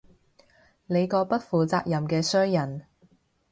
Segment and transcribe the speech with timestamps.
[0.87, 2.87] 你個不負責任嘅衰人